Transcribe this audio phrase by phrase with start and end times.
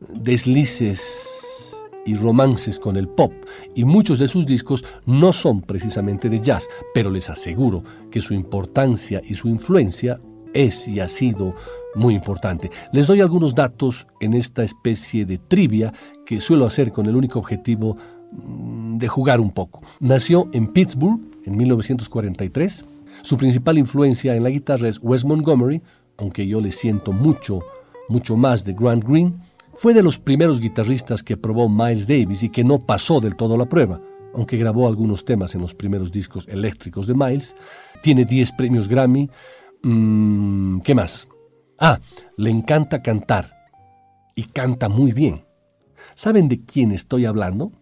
[0.00, 3.30] deslices y romances con el pop,
[3.74, 8.32] y muchos de sus discos no son precisamente de jazz, pero les aseguro que su
[8.32, 10.18] importancia y su influencia
[10.54, 11.54] es y ha sido
[11.94, 12.70] muy importante.
[12.90, 15.92] Les doy algunos datos en esta especie de trivia
[16.24, 17.98] que suelo hacer con el único objetivo
[18.32, 19.82] mm, de jugar un poco.
[20.00, 22.84] Nació en Pittsburgh en 1943,
[23.22, 25.80] su principal influencia en la guitarra es Wes Montgomery,
[26.18, 27.60] aunque yo le siento mucho,
[28.08, 29.40] mucho más de Grant Green.
[29.74, 33.56] Fue de los primeros guitarristas que probó Miles Davis y que no pasó del todo
[33.56, 34.00] la prueba,
[34.34, 37.54] aunque grabó algunos temas en los primeros discos eléctricos de Miles.
[38.02, 39.30] Tiene 10 premios Grammy.
[39.84, 41.28] Mm, ¿Qué más?
[41.78, 42.00] Ah,
[42.36, 43.54] le encanta cantar
[44.34, 45.44] y canta muy bien.
[46.16, 47.72] ¿Saben de quién estoy hablando?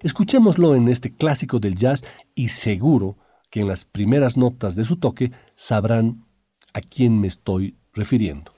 [0.00, 2.04] Escuchémoslo en este clásico del jazz
[2.34, 3.16] y seguro
[3.52, 6.24] que en las primeras notas de su toque sabrán
[6.72, 8.50] a quién me estoy refiriendo.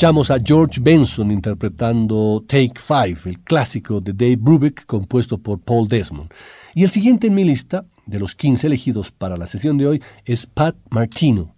[0.00, 5.88] Escuchamos a George Benson interpretando Take Five, el clásico de Dave Brubeck compuesto por Paul
[5.88, 6.30] Desmond.
[6.74, 10.02] Y el siguiente en mi lista, de los 15 elegidos para la sesión de hoy,
[10.24, 11.54] es Pat Martino,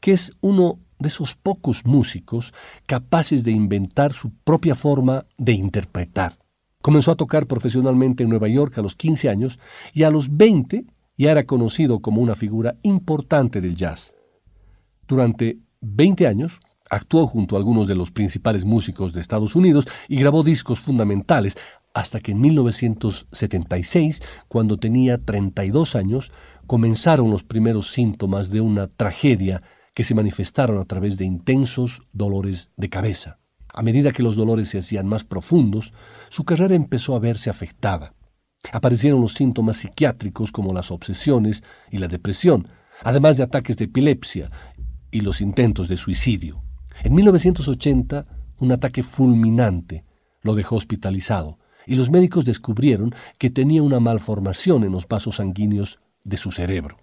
[0.00, 2.54] que es uno de esos pocos músicos
[2.86, 6.38] capaces de inventar su propia forma de interpretar.
[6.80, 9.58] Comenzó a tocar profesionalmente en Nueva York a los 15 años
[9.92, 10.84] y a los 20
[11.18, 14.14] ya era conocido como una figura importante del jazz.
[15.08, 16.60] Durante 20 años
[16.94, 21.56] actuó junto a algunos de los principales músicos de Estados Unidos y grabó discos fundamentales
[21.92, 26.32] hasta que en 1976, cuando tenía 32 años,
[26.66, 32.70] comenzaron los primeros síntomas de una tragedia que se manifestaron a través de intensos dolores
[32.76, 33.38] de cabeza.
[33.72, 35.92] A medida que los dolores se hacían más profundos,
[36.28, 38.14] su carrera empezó a verse afectada.
[38.72, 42.68] Aparecieron los síntomas psiquiátricos como las obsesiones y la depresión,
[43.02, 44.50] además de ataques de epilepsia
[45.10, 46.63] y los intentos de suicidio.
[47.02, 48.26] En 1980,
[48.58, 50.04] un ataque fulminante
[50.42, 55.98] lo dejó hospitalizado y los médicos descubrieron que tenía una malformación en los vasos sanguíneos
[56.22, 56.98] de su cerebro.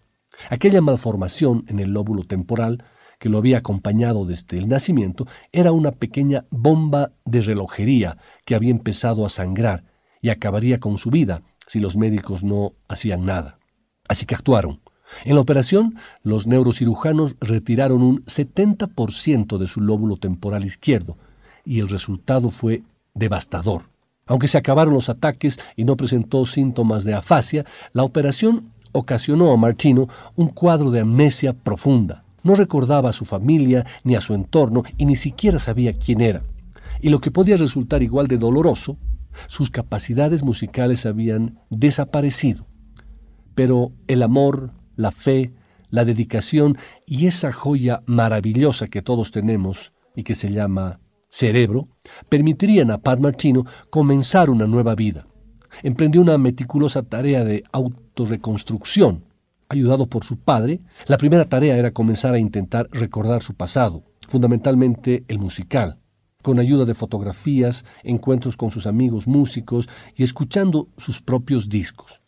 [0.50, 2.84] Aquella malformación en el lóbulo temporal,
[3.20, 8.72] que lo había acompañado desde el nacimiento, era una pequeña bomba de relojería que había
[8.72, 9.84] empezado a sangrar
[10.22, 13.60] y acabaría con su vida si los médicos no hacían nada.
[14.08, 14.82] Así que actuaron.
[15.26, 21.18] En la operación, los neurocirujanos retiraron un 70% de su lóbulo temporal izquierdo
[21.66, 23.84] y el resultado fue devastador.
[24.26, 29.58] Aunque se acabaron los ataques y no presentó síntomas de afasia, la operación ocasionó a
[29.58, 32.24] Martino un cuadro de amnesia profunda.
[32.44, 36.44] No recordaba a su familia ni a su entorno y ni siquiera sabía quién era.
[37.02, 38.98] Y lo que podía resultar igual de doloroso,
[39.48, 42.66] sus capacidades musicales habían desaparecido.
[43.56, 45.54] Pero el amor, la fe,
[45.90, 51.88] la dedicación y esa joya maravillosa que todos tenemos y que se llama cerebro,
[52.30, 55.26] permitirían a Pat Martino comenzar una nueva vida.
[55.84, 59.24] Emprendió una meticulosa tarea de autorreconstrucción.
[59.70, 65.24] Ayudado por su padre, la primera tarea era comenzar a intentar recordar su pasado, fundamentalmente
[65.30, 66.00] el musical,
[66.42, 72.20] con ayuda de fotografías, encuentros con sus amigos músicos y escuchando sus propios discos.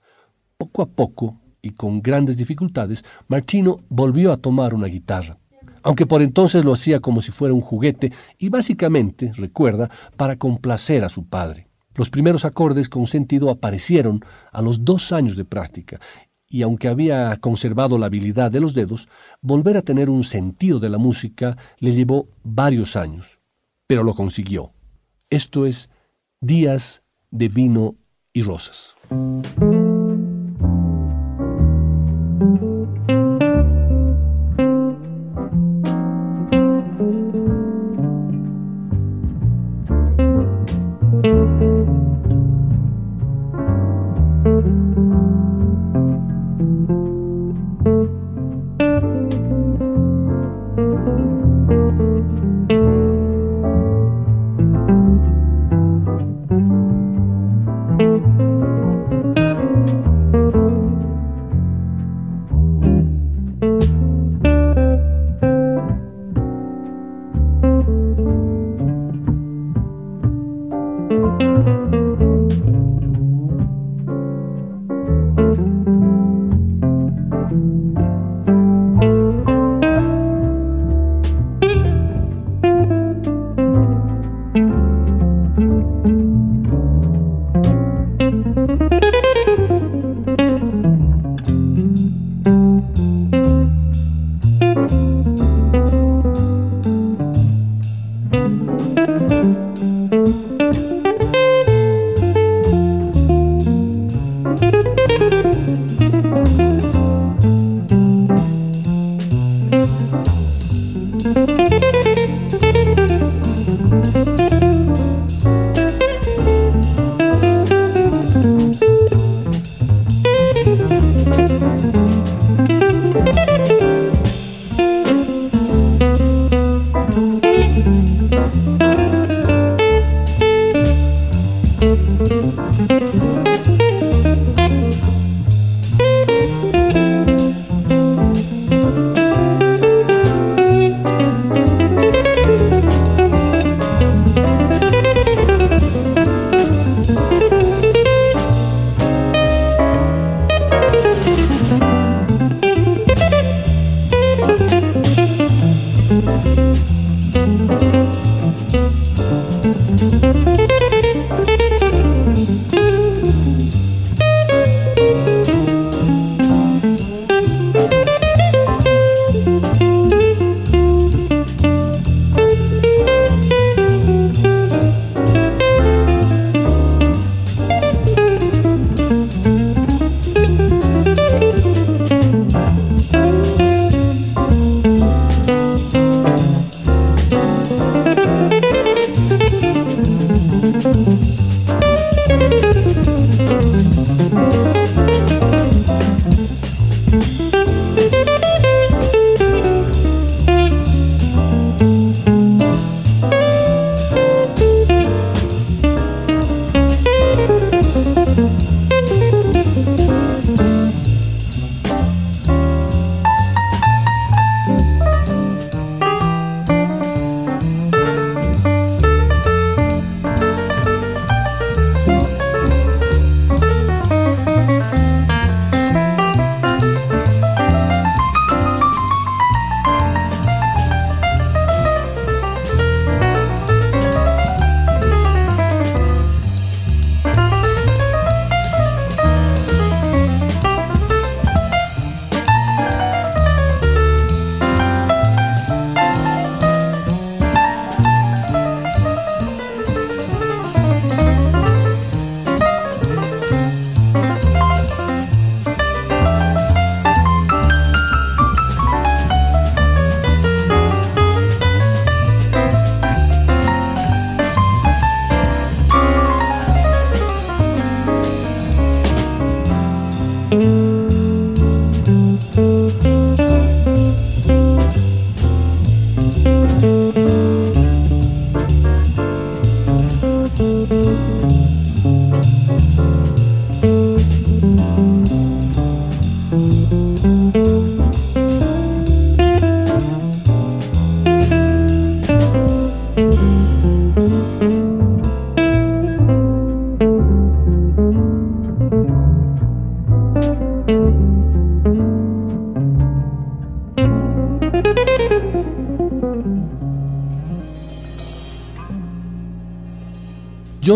[0.58, 5.40] Poco a poco, y con grandes dificultades, Martino volvió a tomar una guitarra
[5.84, 11.04] aunque por entonces lo hacía como si fuera un juguete y básicamente, recuerda, para complacer
[11.04, 11.68] a su padre.
[11.94, 16.00] Los primeros acordes con sentido aparecieron a los dos años de práctica,
[16.48, 19.10] y aunque había conservado la habilidad de los dedos,
[19.42, 23.40] volver a tener un sentido de la música le llevó varios años,
[23.86, 24.72] pero lo consiguió.
[25.30, 25.90] Esto es
[26.40, 27.96] Días de Vino
[28.32, 28.96] y Rosas.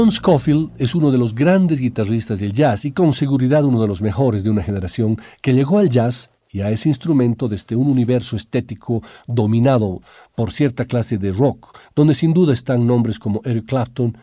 [0.08, 3.89] John Scofield es uno de los grandes guitarristas del jazz y con seguridad uno de
[3.89, 7.89] los mejores de una generación que llegó al jazz y a ese instrumento desde un
[7.89, 10.00] universo estético dominado
[10.34, 14.17] por cierta clase de rock, donde sin duda están nombres como Eric Clapton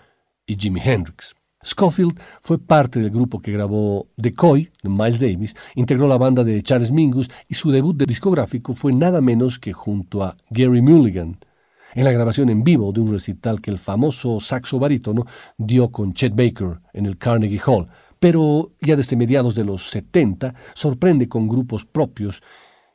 [0.46, 1.34] y Jimi Hendrix.
[1.62, 6.62] Scofield fue parte del grupo que grabó Decoy de Miles Davis, integró la banda de
[6.62, 11.36] Charles Mingus y su debut de discográfico fue nada menos que junto a Gary Mulligan,
[11.94, 15.24] en la grabación en vivo de un recital que el famoso saxo barítono
[15.56, 20.54] dio con Chet Baker en el Carnegie Hall, pero ya desde mediados de los 70
[20.74, 22.42] sorprende con grupos propios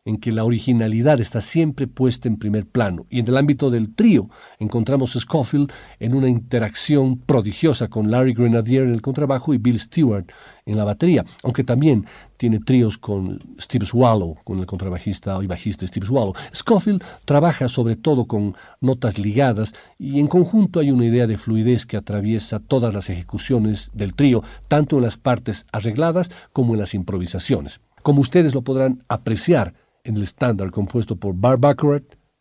[0.09, 3.05] en que la originalidad está siempre puesta en primer plano.
[3.11, 8.33] Y en el ámbito del trío encontramos a Scofield en una interacción prodigiosa con Larry
[8.33, 10.25] Grenadier en el contrabajo y Bill Stewart
[10.65, 15.85] en la batería, aunque también tiene tríos con Steve Swallow, con el contrabajista y bajista
[15.85, 16.33] Steve Swallow.
[16.55, 21.85] Scofield trabaja sobre todo con notas ligadas y en conjunto hay una idea de fluidez
[21.85, 26.95] que atraviesa todas las ejecuciones del trío, tanto en las partes arregladas como en las
[26.95, 27.79] improvisaciones.
[28.01, 29.75] Como ustedes lo podrán apreciar
[30.09, 31.59] en el estándar compuesto por Bar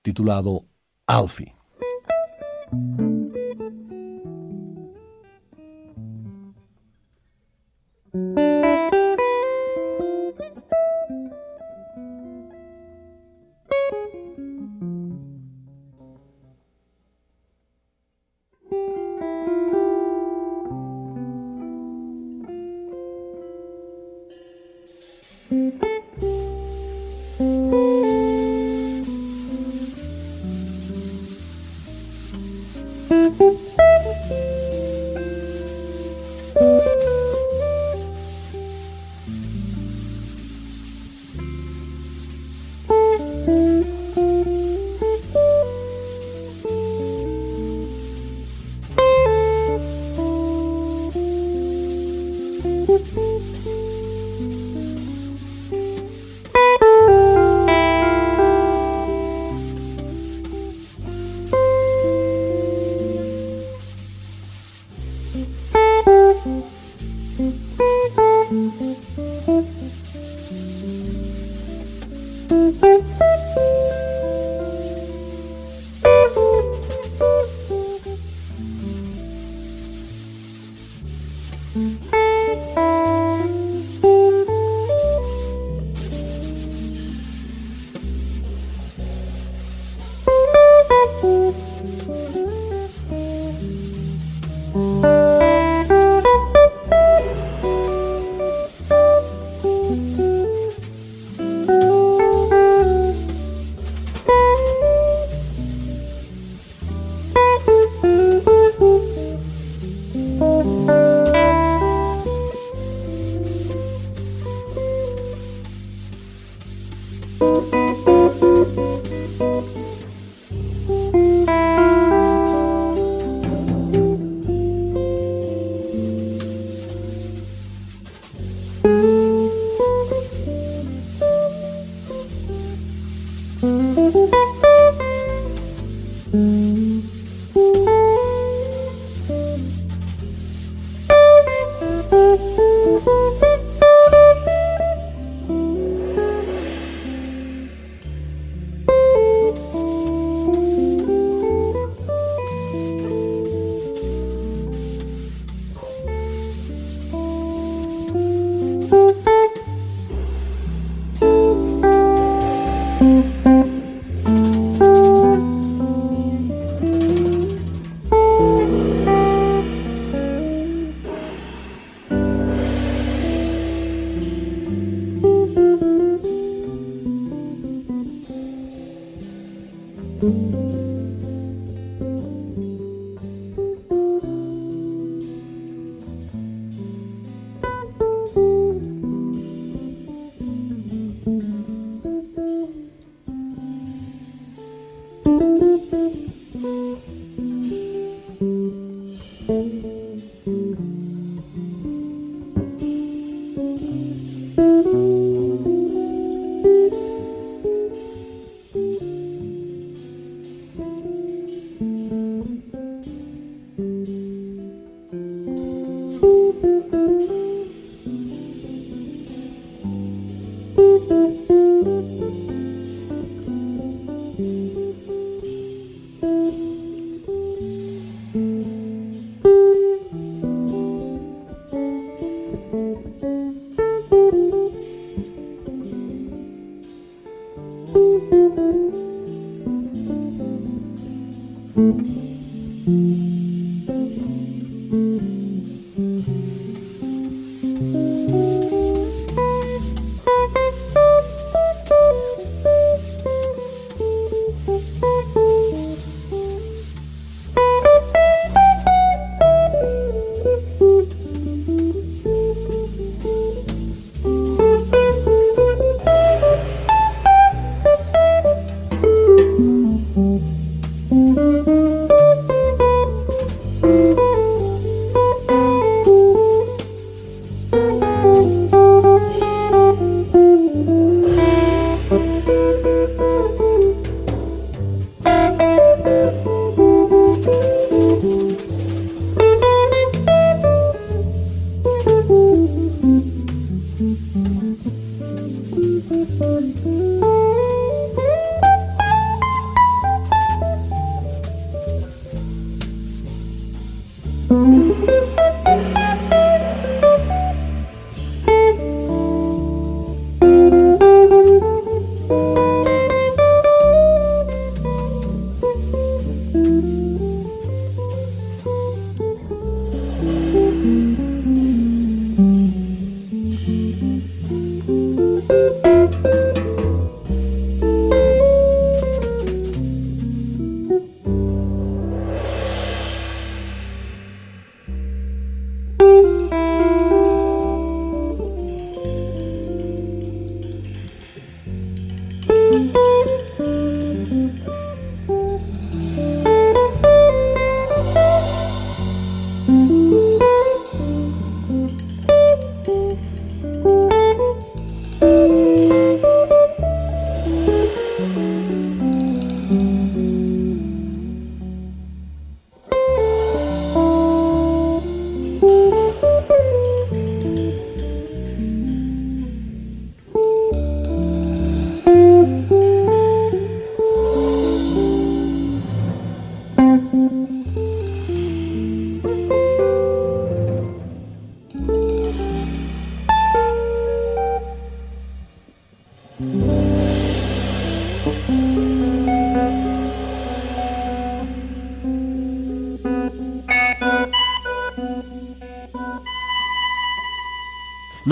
[0.03, 0.65] titulado
[1.07, 1.58] Alfie.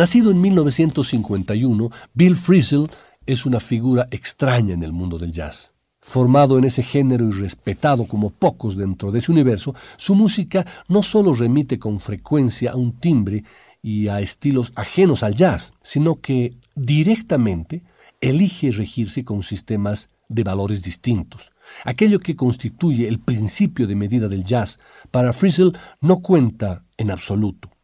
[0.07, 2.89] Nacido en 1951, Bill Frisell
[3.27, 5.75] es una figura extraña en el mundo del jazz.
[6.01, 11.03] Formado en ese género y respetado como pocos dentro de ese universo, su música no
[11.03, 13.43] solo remite con frecuencia a un timbre
[13.83, 17.83] y a estilos ajenos al jazz, sino que directamente
[18.21, 21.51] elige regirse con sistemas de valores distintos.
[21.85, 24.79] Aquello que constituye el principio de medida del jazz,
[25.11, 27.76] para Frisell no cuenta en absoluto.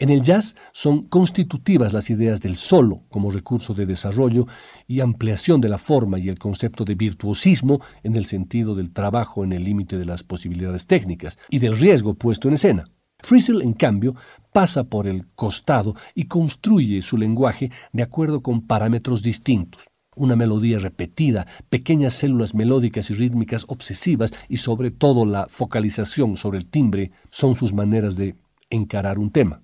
[0.00, 4.46] En el jazz son constitutivas las ideas del solo como recurso de desarrollo
[4.88, 9.44] y ampliación de la forma y el concepto de virtuosismo en el sentido del trabajo
[9.44, 12.84] en el límite de las posibilidades técnicas y del riesgo puesto en escena.
[13.18, 14.14] Frizzle, en cambio,
[14.54, 19.90] pasa por el costado y construye su lenguaje de acuerdo con parámetros distintos.
[20.16, 26.56] Una melodía repetida, pequeñas células melódicas y rítmicas obsesivas y sobre todo la focalización sobre
[26.56, 28.36] el timbre son sus maneras de
[28.70, 29.60] encarar un tema.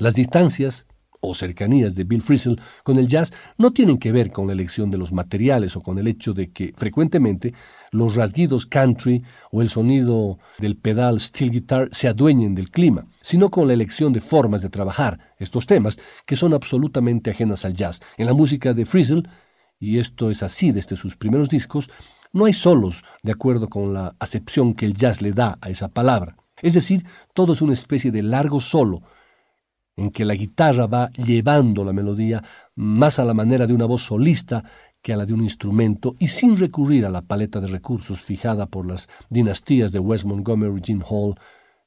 [0.00, 0.86] Las distancias
[1.20, 4.90] o cercanías de Bill Frisell con el jazz no tienen que ver con la elección
[4.90, 7.52] de los materiales o con el hecho de que frecuentemente
[7.92, 13.50] los rasguidos country o el sonido del pedal steel guitar se adueñen del clima, sino
[13.50, 18.00] con la elección de formas de trabajar estos temas que son absolutamente ajenas al jazz.
[18.16, 19.28] En la música de Frisell,
[19.78, 21.90] y esto es así desde sus primeros discos,
[22.32, 25.88] no hay solos de acuerdo con la acepción que el jazz le da a esa
[25.88, 26.38] palabra.
[26.62, 29.02] Es decir, todo es una especie de largo solo
[30.00, 32.42] en que la guitarra va llevando la melodía
[32.76, 34.64] más a la manera de una voz solista
[35.02, 38.66] que a la de un instrumento y sin recurrir a la paleta de recursos fijada
[38.66, 41.34] por las dinastías de West Montgomery, Gene Hall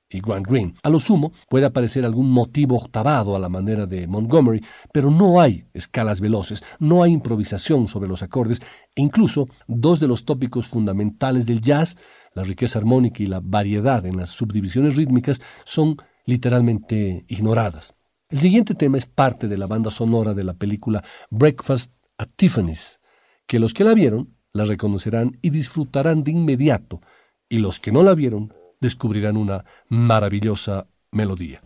[0.10, 0.76] y Grant Green.
[0.84, 5.42] A lo sumo puede aparecer algún motivo octavado a la manera de Montgomery, pero no
[5.42, 8.62] hay escalas veloces, no hay improvisación sobre los acordes
[8.96, 11.98] e incluso dos de los tópicos fundamentales del jazz,
[12.36, 17.96] la riqueza armónica y la variedad en las subdivisiones rítmicas, son literalmente ignoradas.
[18.34, 23.00] El siguiente tema es parte de la banda sonora de la película Breakfast a Tiffany's,
[23.46, 27.00] que los que la vieron la reconocerán y disfrutarán de inmediato,
[27.48, 31.62] y los que no la vieron descubrirán una maravillosa melodía.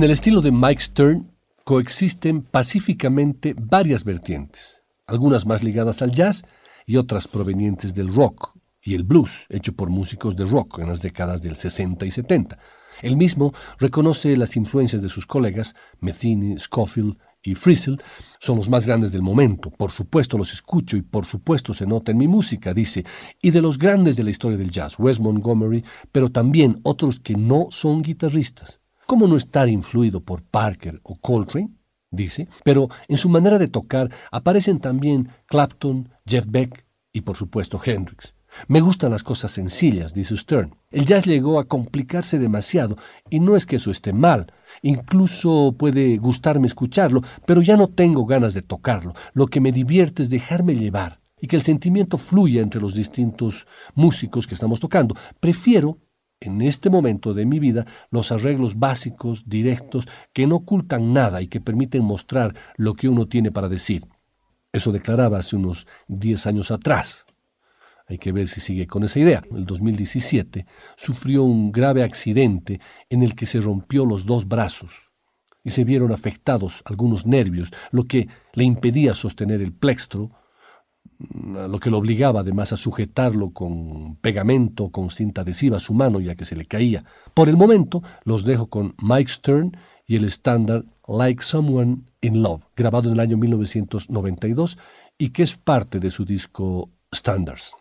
[0.00, 1.30] En el estilo de Mike Stern
[1.62, 6.42] coexisten pacíficamente varias vertientes, algunas más ligadas al jazz
[6.86, 11.02] y otras provenientes del rock y el blues, hecho por músicos de rock en las
[11.02, 12.58] décadas del 60 y 70.
[13.02, 17.98] Él mismo reconoce las influencias de sus colegas, Metheny, Scofield y Frizzle,
[18.38, 19.70] son los más grandes del momento.
[19.70, 23.04] Por supuesto los escucho y por supuesto se nota en mi música, dice,
[23.42, 27.34] y de los grandes de la historia del jazz, Wes Montgomery, pero también otros que
[27.34, 28.79] no son guitarristas.
[29.10, 31.74] ¿Cómo no estar influido por Parker o Coltrane?
[32.12, 37.80] dice, pero en su manera de tocar aparecen también Clapton, Jeff Beck y por supuesto
[37.84, 38.36] Hendrix.
[38.68, 40.76] Me gustan las cosas sencillas, dice Stern.
[40.92, 42.98] El jazz llegó a complicarse demasiado
[43.28, 44.52] y no es que eso esté mal.
[44.80, 49.12] Incluso puede gustarme escucharlo, pero ya no tengo ganas de tocarlo.
[49.32, 53.66] Lo que me divierte es dejarme llevar y que el sentimiento fluya entre los distintos
[53.96, 55.16] músicos que estamos tocando.
[55.40, 55.98] Prefiero
[56.40, 61.48] en este momento de mi vida los arreglos básicos, directos, que no ocultan nada y
[61.48, 64.06] que permiten mostrar lo que uno tiene para decir.
[64.72, 67.26] Eso declaraba hace unos 10 años atrás.
[68.08, 69.42] Hay que ver si sigue con esa idea.
[69.50, 70.66] En el 2017
[70.96, 75.10] sufrió un grave accidente en el que se rompió los dos brazos
[75.62, 80.30] y se vieron afectados algunos nervios, lo que le impedía sostener el plextro
[81.28, 86.20] lo que lo obligaba además a sujetarlo con pegamento, con cinta adhesiva a su mano
[86.20, 87.04] ya que se le caía.
[87.34, 92.62] Por el momento los dejo con Mike Stern y el estándar Like Someone in Love,
[92.76, 94.78] grabado en el año 1992
[95.18, 97.74] y que es parte de su disco Standards.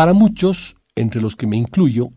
[0.00, 2.08] Para muchos, entre los que me incluyo,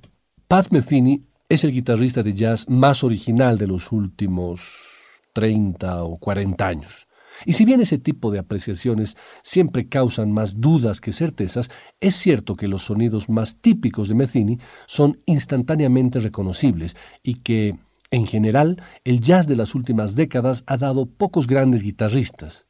[0.48, 4.86] Pat Metheny es el guitarrista de jazz más original de los últimos
[5.34, 7.08] 30 o 40 años.
[7.46, 11.70] Y si bien ese tipo de apreciaciones siempre causan más dudas que certezas,
[12.00, 17.78] es cierto que los sonidos más típicos de Metheny son instantáneamente reconocibles y que,
[18.12, 22.66] en general, el jazz de las últimas décadas ha dado pocos grandes guitarristas.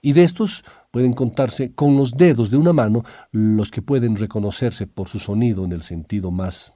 [0.00, 4.86] Y de estos pueden contarse con los dedos de una mano los que pueden reconocerse
[4.86, 6.74] por su sonido en el sentido más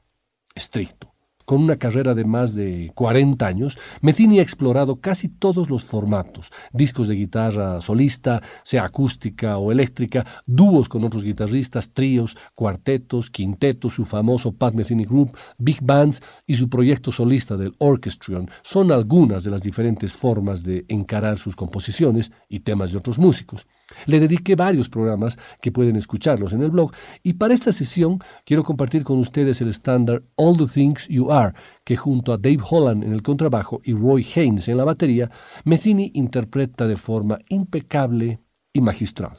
[0.55, 1.16] estricto.
[1.47, 6.51] Con una carrera de más de 40 años, Metheny ha explorado casi todos los formatos,
[6.73, 13.95] discos de guitarra solista, sea acústica o eléctrica, dúos con otros guitarristas, tríos, cuartetos, quintetos,
[13.95, 19.45] su famoso Pat Metheny Group, big bands y su proyecto solista del Orchestrion son algunas
[19.45, 23.69] de las diferentes formas de encarar sus composiciones y temas de otros músicos.
[24.05, 26.93] Le dediqué varios programas que pueden escucharlos en el blog
[27.23, 31.55] y para esta sesión quiero compartir con ustedes el estándar All the Things You Are,
[31.85, 35.31] que junto a Dave Holland en el contrabajo y Roy Haynes en la batería,
[35.65, 38.41] Mezzini interpreta de forma impecable
[38.73, 39.39] y magistral.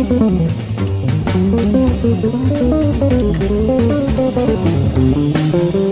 [0.00, 0.38] Thank
[5.74, 5.87] you.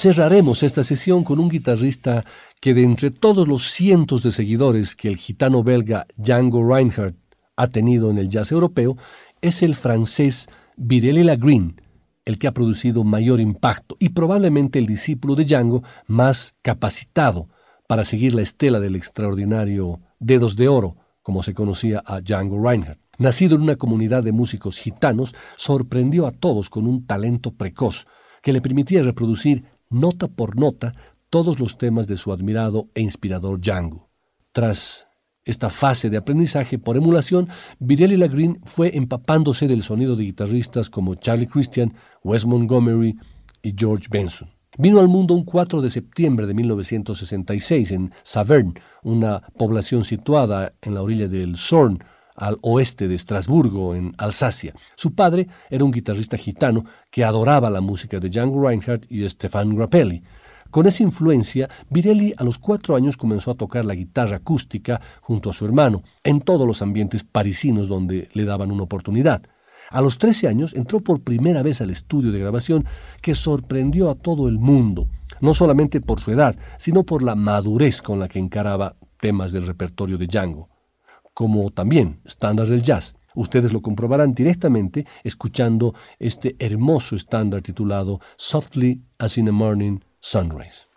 [0.00, 2.24] Cerraremos esta sesión con un guitarrista
[2.60, 7.16] que de entre todos los cientos de seguidores que el gitano belga Django Reinhardt
[7.56, 8.96] ha tenido en el jazz europeo,
[9.40, 11.82] es el francés Virelli Lagreen,
[12.24, 17.48] el que ha producido mayor impacto y probablemente el discípulo de Django más capacitado
[17.88, 23.00] para seguir la estela del extraordinario Dedos de Oro, como se conocía a Django Reinhardt.
[23.18, 28.06] Nacido en una comunidad de músicos gitanos, sorprendió a todos con un talento precoz
[28.42, 30.94] que le permitía reproducir nota por nota
[31.30, 34.08] todos los temas de su admirado e inspirador Django.
[34.52, 35.06] Tras
[35.44, 41.14] esta fase de aprendizaje por emulación, Virelli Lagreen fue empapándose del sonido de guitarristas como
[41.14, 43.16] Charlie Christian, Wes Montgomery
[43.62, 44.50] y George Benson.
[44.76, 50.94] Vino al mundo un 4 de septiembre de 1966 en Saverne, una población situada en
[50.94, 51.98] la orilla del Sorn,
[52.38, 54.74] al oeste de Estrasburgo, en Alsacia.
[54.94, 59.74] Su padre era un guitarrista gitano que adoraba la música de Django Reinhardt y Stefan
[59.74, 60.22] Grappelli.
[60.70, 65.48] Con esa influencia, Virelli a los cuatro años comenzó a tocar la guitarra acústica junto
[65.48, 69.42] a su hermano, en todos los ambientes parisinos donde le daban una oportunidad.
[69.90, 72.84] A los 13 años entró por primera vez al estudio de grabación
[73.22, 75.08] que sorprendió a todo el mundo,
[75.40, 79.66] no solamente por su edad, sino por la madurez con la que encaraba temas del
[79.66, 80.68] repertorio de Django
[81.38, 83.14] como también estándar del jazz.
[83.36, 90.88] Ustedes lo comprobarán directamente escuchando este hermoso estándar titulado Softly as in a Morning Sunrise.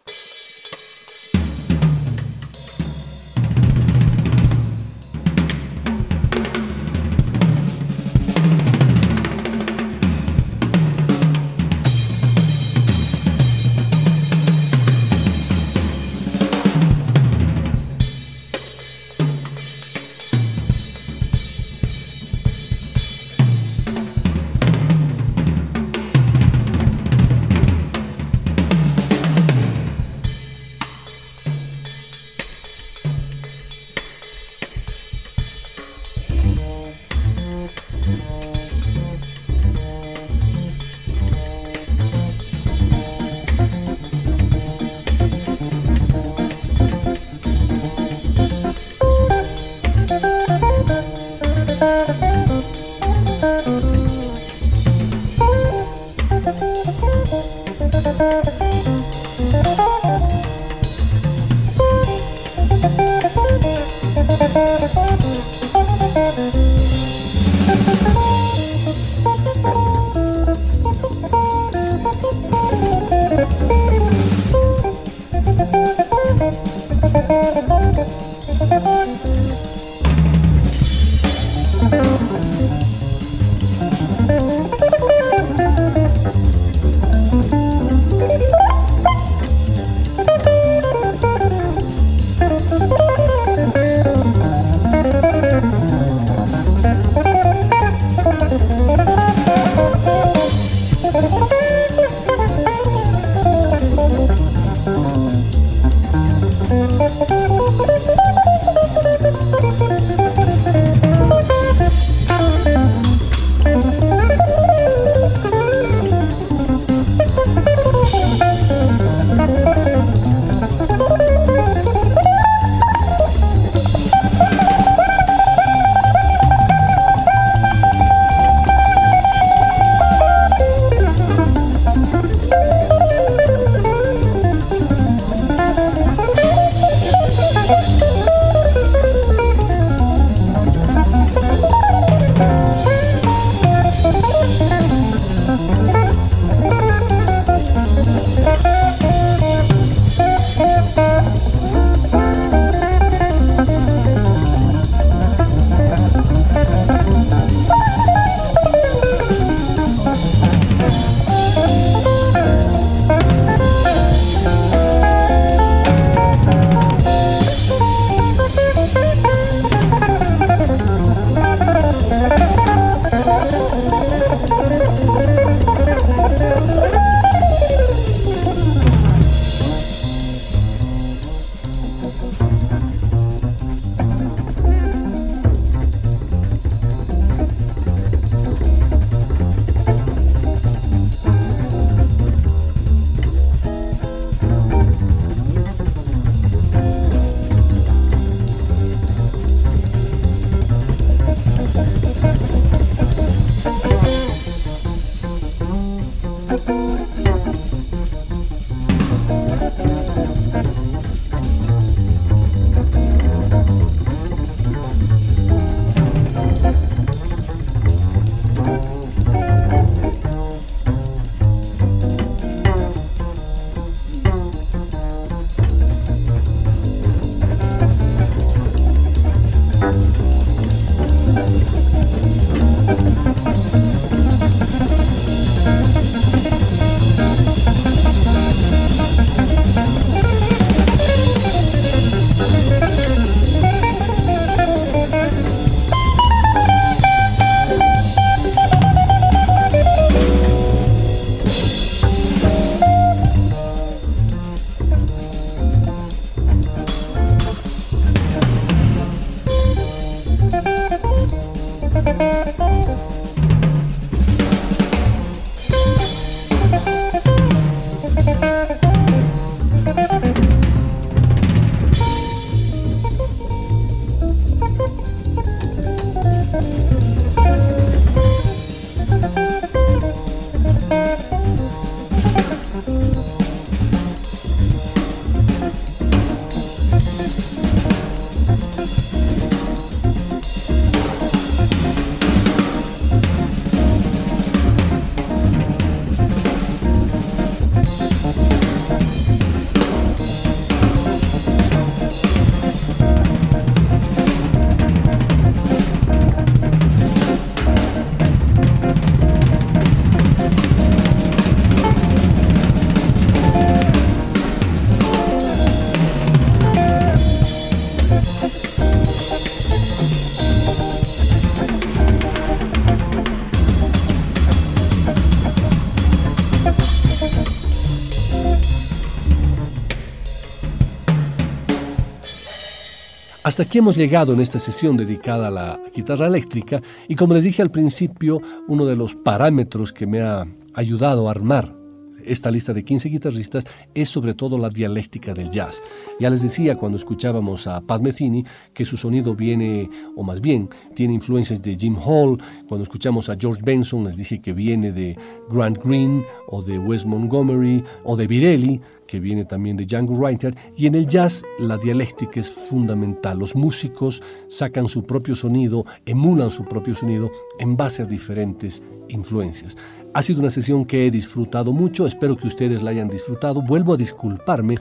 [333.61, 337.43] Hasta aquí hemos llegado en esta sesión dedicada a la guitarra eléctrica y como les
[337.43, 341.80] dije al principio, uno de los parámetros que me ha ayudado a armar
[342.25, 345.81] esta lista de 15 guitarristas es sobre todo la dialéctica del jazz.
[346.19, 350.69] Ya les decía cuando escuchábamos a Pat Metheny que su sonido viene, o más bien,
[350.95, 352.37] tiene influencias de Jim Hall.
[352.67, 355.17] Cuando escuchamos a George Benson les dije que viene de
[355.49, 360.57] Grant Green o de Wes Montgomery o de Virelli que viene también de Django Reinhardt,
[360.77, 363.39] y en el jazz la dialéctica es fundamental.
[363.39, 369.75] Los músicos sacan su propio sonido, emulan su propio sonido en base a diferentes influencias.
[370.13, 373.61] Ha sido una sesión que he disfrutado mucho, espero que ustedes la hayan disfrutado.
[373.61, 374.75] Vuelvo a disculparme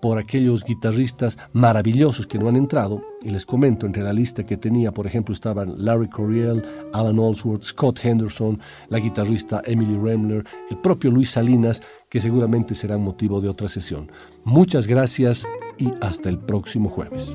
[0.00, 3.02] por aquellos guitarristas maravillosos que no han entrado.
[3.22, 6.62] Y les comento, entre la lista que tenía, por ejemplo, estaban Larry Coryell,
[6.92, 8.60] Alan Allsworth, Scott Henderson,
[8.90, 14.10] la guitarrista Emily Remler, el propio Luis Salinas, que seguramente serán motivo de otra sesión.
[14.44, 15.46] Muchas gracias
[15.78, 17.34] y hasta el próximo jueves.